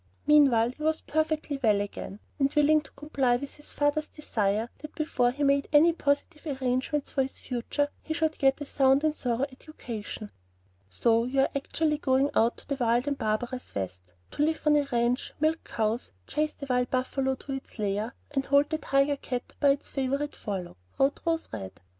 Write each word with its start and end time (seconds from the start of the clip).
Meanwhile, 0.25 0.71
he 0.71 0.81
was 0.81 1.01
perfectly 1.01 1.59
well 1.61 1.79
again, 1.79 2.19
and 2.39 2.51
willing 2.55 2.81
to 2.81 2.91
comply 2.93 3.35
with 3.35 3.53
his 3.53 3.71
father's 3.73 4.07
desire 4.07 4.71
that 4.79 4.95
before 4.95 5.29
he 5.29 5.43
made 5.43 5.67
any 5.71 5.93
positive 5.93 6.59
arrangements 6.59 7.11
for 7.11 7.21
his 7.21 7.39
future, 7.39 7.87
he 8.01 8.11
should 8.15 8.39
get 8.39 8.59
a 8.59 8.65
sound 8.65 9.03
and 9.03 9.15
thorough 9.15 9.45
education. 9.51 10.31
"So 10.89 11.25
you 11.25 11.41
are 11.41 11.49
actually 11.55 11.99
going 11.99 12.31
out 12.33 12.57
to 12.57 12.67
the 12.67 12.77
wild 12.83 13.07
and 13.07 13.15
barbarous 13.19 13.75
West, 13.75 14.15
to 14.31 14.41
live 14.43 14.65
on 14.65 14.75
a 14.75 14.87
ranch, 14.91 15.33
milk 15.39 15.63
cows, 15.63 16.11
chase 16.25 16.53
the 16.53 16.65
wild 16.67 16.89
buffalo 16.89 17.35
to 17.35 17.51
its 17.51 17.77
lair, 17.77 18.15
and 18.31 18.43
hold 18.43 18.71
the 18.71 18.79
tiger 18.79 19.17
cat 19.17 19.53
by 19.59 19.69
its 19.69 19.87
favorite 19.89 20.35
forelock," 20.35 20.77
wrote 20.97 21.19
Rose 21.27 21.47
Red. 21.53 21.79